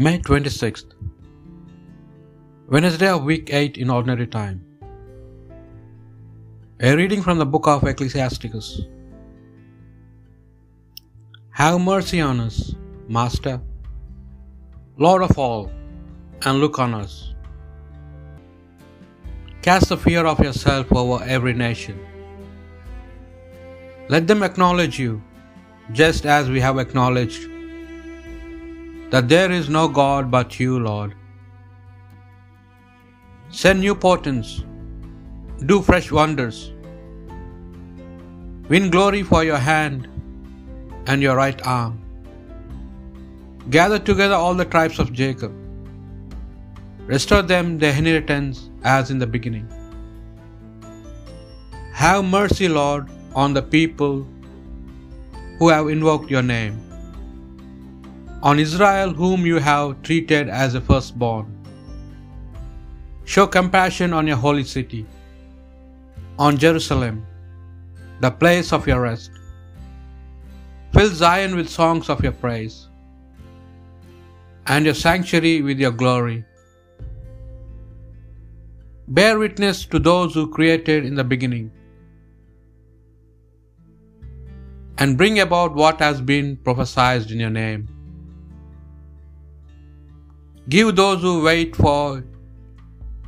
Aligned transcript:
May 0.00 0.16
26th, 0.20 0.92
Wednesday 2.68 3.08
of 3.08 3.24
week 3.24 3.52
8 3.52 3.78
in 3.78 3.90
ordinary 3.90 4.28
time. 4.28 4.64
A 6.78 6.94
reading 6.94 7.20
from 7.20 7.38
the 7.38 7.46
book 7.46 7.66
of 7.66 7.82
Ecclesiasticus. 7.82 8.82
Have 11.50 11.80
mercy 11.80 12.20
on 12.20 12.38
us, 12.38 12.76
Master, 13.08 13.60
Lord 14.98 15.22
of 15.22 15.36
all, 15.36 15.68
and 16.42 16.60
look 16.60 16.78
on 16.78 16.94
us. 16.94 17.34
Cast 19.62 19.88
the 19.88 19.96
fear 19.96 20.24
of 20.26 20.38
yourself 20.38 20.92
over 20.92 21.24
every 21.24 21.54
nation. 21.54 21.98
Let 24.08 24.28
them 24.28 24.44
acknowledge 24.44 24.96
you, 25.00 25.20
just 25.90 26.24
as 26.24 26.48
we 26.48 26.60
have 26.60 26.78
acknowledged 26.78 27.57
that 29.10 29.28
there 29.28 29.50
is 29.50 29.68
no 29.68 29.88
God 29.88 30.30
but 30.30 30.58
you, 30.60 30.78
Lord. 30.78 31.14
Send 33.50 33.80
new 33.80 33.94
portents, 33.94 34.62
do 35.66 35.80
fresh 35.80 36.10
wonders, 36.12 36.72
win 38.68 38.90
glory 38.90 39.22
for 39.22 39.44
your 39.44 39.56
hand 39.56 40.08
and 41.06 41.22
your 41.22 41.36
right 41.36 41.66
arm. 41.66 41.94
Gather 43.70 43.98
together 43.98 44.34
all 44.34 44.54
the 44.54 44.64
tribes 44.64 44.98
of 44.98 45.12
Jacob, 45.12 45.52
restore 47.06 47.42
them 47.42 47.78
their 47.78 47.96
inheritance 47.96 48.68
as 48.84 49.10
in 49.10 49.18
the 49.18 49.26
beginning. 49.26 49.66
Have 51.94 52.24
mercy, 52.24 52.68
Lord, 52.68 53.08
on 53.34 53.54
the 53.54 53.62
people 53.62 54.26
who 55.58 55.68
have 55.68 55.88
invoked 55.88 56.30
your 56.30 56.42
name 56.42 56.78
on 58.42 58.58
Israel, 58.58 59.12
whom 59.12 59.44
you 59.44 59.58
have 59.58 60.02
treated 60.02 60.48
as 60.48 60.74
a 60.74 60.80
firstborn. 60.80 61.46
Show 63.24 63.46
compassion 63.46 64.12
on 64.12 64.26
your 64.26 64.36
holy 64.36 64.64
city, 64.64 65.06
on 66.38 66.56
Jerusalem, 66.56 67.26
the 68.20 68.30
place 68.30 68.72
of 68.72 68.86
your 68.86 69.00
rest. 69.00 69.32
Fill 70.92 71.10
Zion 71.10 71.56
with 71.56 71.68
songs 71.68 72.08
of 72.08 72.22
your 72.22 72.32
praise, 72.32 72.88
and 74.66 74.84
your 74.84 74.94
sanctuary 74.94 75.60
with 75.62 75.78
your 75.78 75.90
glory. 75.90 76.44
Bear 79.08 79.38
witness 79.38 79.84
to 79.86 79.98
those 79.98 80.32
who 80.34 80.48
created 80.48 81.04
in 81.04 81.14
the 81.14 81.24
beginning, 81.24 81.70
and 84.96 85.18
bring 85.18 85.40
about 85.40 85.74
what 85.74 85.98
has 86.00 86.20
been 86.20 86.56
prophesied 86.56 87.30
in 87.30 87.40
your 87.40 87.50
name. 87.50 87.88
Give 90.74 90.94
those 90.94 91.20
who 91.22 91.42
wait 91.42 91.76
for 91.82 92.22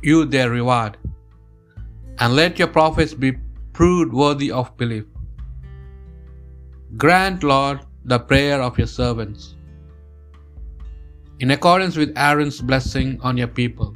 you 0.09 0.25
their 0.33 0.49
reward, 0.51 0.97
and 2.19 2.35
let 2.39 2.59
your 2.59 2.67
prophets 2.67 3.13
be 3.23 3.31
proved 3.73 4.13
worthy 4.13 4.51
of 4.51 4.75
belief. 4.81 5.05
Grant, 6.97 7.43
Lord, 7.43 7.79
the 8.05 8.19
prayer 8.31 8.61
of 8.61 8.77
your 8.77 8.87
servants, 8.87 9.55
in 11.39 11.51
accordance 11.51 11.95
with 12.01 12.11
Aaron's 12.15 12.59
blessing 12.61 13.19
on 13.21 13.37
your 13.37 13.51
people, 13.61 13.95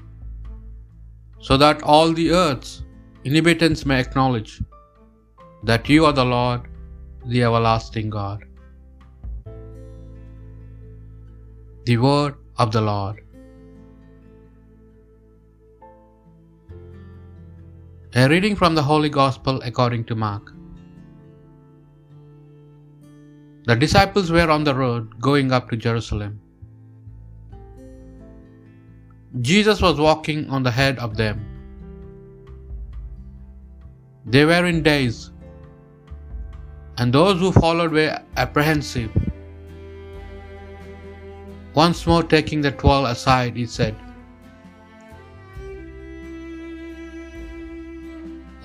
so 1.39 1.57
that 1.63 1.83
all 1.83 2.13
the 2.13 2.31
earth's 2.31 2.71
inhabitants 3.25 3.85
may 3.85 3.99
acknowledge 3.99 4.53
that 5.63 5.87
you 5.89 6.05
are 6.05 6.13
the 6.13 6.25
Lord, 6.37 6.61
the 7.25 7.43
everlasting 7.43 8.09
God. 8.09 8.43
The 11.85 11.97
word 11.97 12.35
of 12.57 12.71
the 12.71 12.81
Lord. 12.81 13.24
A 18.17 18.29
reading 18.29 18.55
from 18.55 18.75
the 18.75 18.81
Holy 18.81 19.09
Gospel 19.09 19.57
according 19.69 20.05
to 20.05 20.15
Mark. 20.15 20.53
The 23.65 23.75
disciples 23.75 24.31
were 24.31 24.49
on 24.49 24.63
the 24.63 24.73
road 24.73 25.19
going 25.19 25.51
up 25.51 25.69
to 25.71 25.75
Jerusalem. 25.75 26.39
Jesus 29.41 29.81
was 29.81 29.99
walking 29.99 30.49
on 30.49 30.63
the 30.63 30.71
head 30.71 30.97
of 30.99 31.17
them. 31.17 31.43
They 34.25 34.45
were 34.45 34.63
in 34.65 34.81
daze, 34.81 35.31
and 36.97 37.11
those 37.11 37.37
who 37.41 37.51
followed 37.51 37.91
were 37.91 38.17
apprehensive. 38.37 39.11
Once 41.73 42.07
more 42.07 42.23
taking 42.23 42.61
the 42.61 42.71
twelve 42.71 43.09
aside, 43.09 43.57
he 43.57 43.65
said, 43.65 43.93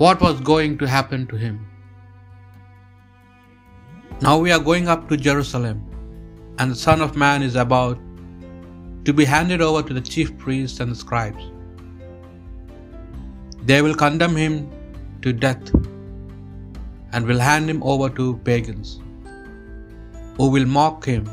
What 0.00 0.22
was 0.24 0.38
going 0.48 0.74
to 0.80 0.86
happen 0.88 1.24
to 1.30 1.38
him? 1.40 1.56
Now 4.26 4.38
we 4.44 4.52
are 4.54 4.62
going 4.68 4.86
up 4.92 5.02
to 5.10 5.18
Jerusalem, 5.26 5.82
and 6.58 6.72
the 6.74 6.78
Son 6.82 7.02
of 7.06 7.18
Man 7.22 7.42
is 7.48 7.58
about 7.64 7.98
to 9.08 9.12
be 9.18 9.26
handed 9.32 9.64
over 9.66 9.82
to 9.90 9.96
the 9.98 10.04
chief 10.14 10.30
priests 10.44 10.80
and 10.80 10.90
the 10.92 10.98
scribes. 11.02 11.44
They 13.72 13.82
will 13.82 13.98
condemn 14.04 14.40
him 14.44 14.56
to 15.20 15.34
death 15.44 15.74
and 17.12 17.26
will 17.32 17.44
hand 17.50 17.68
him 17.74 17.82
over 17.94 18.10
to 18.22 18.32
pagans, 18.50 18.96
who 20.38 20.48
will 20.56 20.68
mock 20.80 21.04
him 21.14 21.30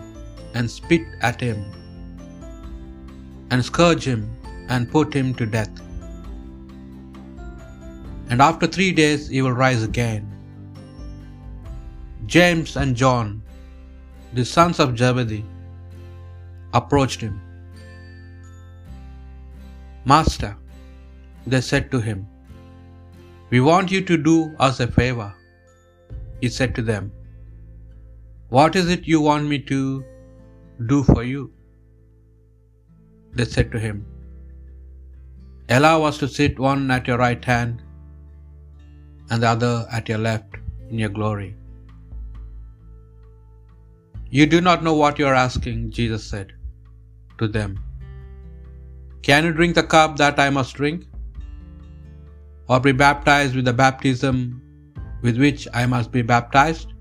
and 0.53 0.69
spit 0.77 1.07
at 1.31 1.39
him 1.49 1.65
and 3.49 3.63
scourge 3.73 4.13
him 4.13 4.29
and 4.67 4.91
put 4.99 5.21
him 5.21 5.33
to 5.35 5.53
death. 5.59 5.86
And 8.29 8.41
after 8.41 8.67
three 8.67 8.91
days 8.91 9.27
he 9.33 9.41
will 9.41 9.57
rise 9.65 9.83
again. 9.83 10.23
James 12.35 12.75
and 12.75 12.95
John, 13.01 13.41
the 14.33 14.45
sons 14.45 14.79
of 14.79 14.97
Zebedee, 14.97 15.45
approached 16.73 17.21
him. 17.21 17.35
Master, 20.13 20.55
they 21.45 21.61
said 21.61 21.91
to 21.91 22.01
him, 22.09 22.27
we 23.49 23.59
want 23.61 23.91
you 23.95 24.01
to 24.11 24.17
do 24.17 24.35
us 24.59 24.79
a 24.81 24.87
favor. 24.99 25.33
He 26.41 26.49
said 26.49 26.75
to 26.75 26.83
them, 26.91 27.05
What 28.49 28.75
is 28.79 28.89
it 28.95 29.07
you 29.11 29.21
want 29.21 29.47
me 29.53 29.59
to 29.71 29.79
do 30.91 30.97
for 31.09 31.23
you? 31.23 31.43
They 33.37 33.45
said 33.45 33.71
to 33.71 33.79
him, 33.79 34.05
Allow 35.69 35.95
us 36.09 36.17
to 36.23 36.27
sit 36.27 36.59
one 36.59 36.91
at 36.97 37.07
your 37.07 37.17
right 37.17 37.43
hand 37.53 37.83
and 39.29 39.43
the 39.43 39.47
other 39.47 39.87
at 39.91 40.09
your 40.09 40.17
left 40.17 40.55
in 40.89 40.99
your 40.99 41.09
glory. 41.09 41.55
You 44.29 44.45
do 44.45 44.59
not 44.61 44.83
know 44.83 44.93
what 44.93 45.19
you 45.19 45.27
are 45.27 45.35
asking, 45.35 45.91
Jesus 45.91 46.23
said 46.23 46.53
to 47.37 47.47
them. 47.47 47.79
Can 49.21 49.45
you 49.45 49.53
drink 49.53 49.75
the 49.75 49.83
cup 49.83 50.17
that 50.17 50.39
I 50.39 50.49
must 50.49 50.75
drink? 50.75 51.05
Or 52.69 52.79
be 52.79 52.91
baptized 52.91 53.55
with 53.55 53.65
the 53.65 53.73
baptism 53.73 54.61
with 55.21 55.37
which 55.37 55.67
I 55.73 55.85
must 55.85 56.11
be 56.11 56.21
baptized? 56.21 56.93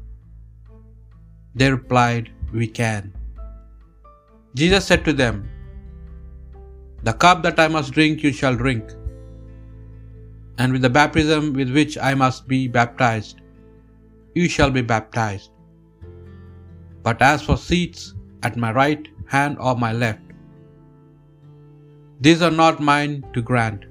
They 1.54 1.70
replied, 1.70 2.31
We 2.53 2.66
can. 2.66 3.12
Jesus 4.54 4.84
said 4.84 5.04
to 5.04 5.12
them, 5.12 5.48
The 7.03 7.12
cup 7.12 7.42
that 7.42 7.59
I 7.59 7.69
must 7.69 7.92
drink 7.92 8.22
you 8.22 8.32
shall 8.32 8.54
drink, 8.54 8.84
and 10.59 10.72
with 10.72 10.83
the 10.83 10.91
baptism 10.91 11.53
with 11.53 11.72
which 11.72 11.99
I 11.99 12.15
must 12.15 12.48
be 12.48 12.69
baptized, 12.69 13.41
you 14.34 14.48
shall 14.48 14.71
be 14.71 14.83
baptized. 14.83 15.51
But 17.03 17.22
as 17.22 17.42
for 17.42 17.57
seats 17.57 18.15
at 18.42 18.57
my 18.57 18.72
right 18.72 19.09
hand 19.27 19.59
or 19.60 19.77
my 19.77 19.92
left, 19.92 20.21
these 22.21 22.42
are 22.42 22.51
not 22.51 22.80
mine 22.80 23.25
to 23.34 23.42
grant. 23.42 23.84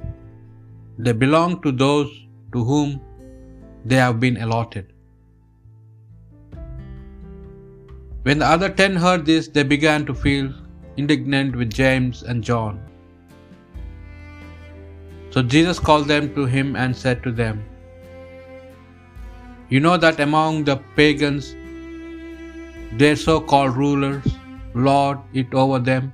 They 0.97 1.11
belong 1.11 1.61
to 1.61 1.71
those 1.71 2.09
to 2.53 2.63
whom 2.63 3.01
they 3.85 3.95
have 3.95 4.19
been 4.19 4.37
allotted. 4.37 4.93
When 8.23 8.39
the 8.39 8.47
other 8.47 8.69
ten 8.69 8.95
heard 8.95 9.25
this, 9.25 9.47
they 9.47 9.61
began 9.61 10.05
to 10.07 10.15
feel 10.15 10.51
indignant 10.97 11.55
with 11.55 11.71
James 11.71 12.23
and 12.23 12.43
John. 12.43 12.79
So 15.35 15.41
Jesus 15.53 15.79
called 15.87 16.05
them 16.07 16.27
to 16.35 16.43
him 16.51 16.77
and 16.81 16.95
said 16.95 17.21
to 17.23 17.31
them, 17.37 17.57
You 19.69 19.79
know 19.85 19.95
that 20.03 20.21
among 20.25 20.63
the 20.69 20.75
pagans, 20.97 21.47
their 22.99 23.17
so 23.17 23.41
called 23.41 23.75
rulers 23.75 24.29
lord 24.73 25.17
it 25.33 25.57
over 25.63 25.79
them, 25.89 26.13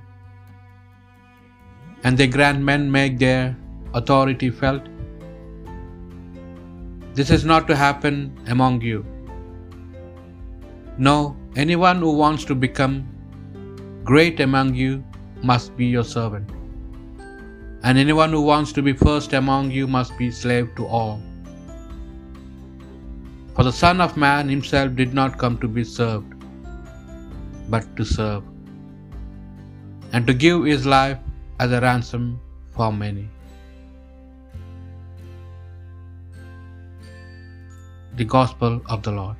and 2.02 2.18
their 2.18 2.32
grand 2.36 2.66
men 2.70 2.90
make 2.96 3.20
their 3.20 3.56
authority 3.94 4.50
felt. 4.50 4.88
This 7.14 7.30
is 7.30 7.44
not 7.44 7.68
to 7.68 7.76
happen 7.76 8.16
among 8.48 8.80
you. 8.80 9.04
No, 10.98 11.36
anyone 11.54 11.98
who 12.06 12.16
wants 12.24 12.44
to 12.46 12.56
become 12.56 12.98
great 14.02 14.40
among 14.40 14.74
you 14.74 15.04
must 15.52 15.76
be 15.76 15.86
your 15.86 16.08
servant, 16.16 16.50
and 17.82 17.98
anyone 17.98 18.30
who 18.30 18.42
wants 18.42 18.72
to 18.72 18.82
be 18.88 18.92
first 18.92 19.32
among 19.32 19.70
you 19.76 19.86
must 19.86 20.16
be 20.16 20.30
slave 20.30 20.68
to 20.76 20.86
all. 20.86 21.20
For 23.54 23.64
the 23.64 23.72
Son 23.72 24.00
of 24.00 24.16
Man 24.16 24.48
himself 24.48 24.94
did 25.00 25.12
not 25.12 25.38
come 25.42 25.58
to 25.64 25.68
be 25.78 25.84
served, 25.84 26.32
but 27.68 27.84
to 27.96 28.04
serve, 28.04 28.44
and 30.12 30.26
to 30.26 30.34
give 30.46 30.64
his 30.64 30.86
life 30.86 31.18
as 31.58 31.72
a 31.72 31.80
ransom 31.80 32.40
for 32.76 32.92
many. 32.92 33.28
The 38.16 38.24
Gospel 38.24 38.80
of 38.88 39.02
the 39.02 39.12
Lord. 39.20 39.38